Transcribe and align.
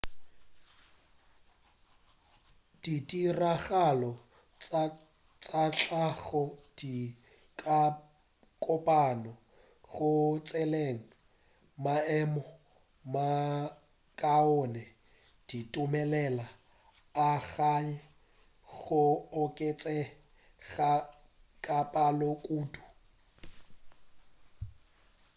ditiragalo 2.81 4.11
tša 4.63 4.83
tlhago 5.43 6.43
di 6.77 6.95
ka 7.61 7.79
kopana 8.63 9.31
go 9.91 10.11
tšweletša 10.47 11.17
maemo 11.83 12.43
a 12.51 12.55
makaone 13.13 14.83
di 15.47 15.59
dumelela 15.71 16.45
algae 17.29 17.91
go 18.79 19.03
oketšega 19.41 20.91
ka 21.65 21.77
palo 21.93 22.29
kudu 22.45 22.83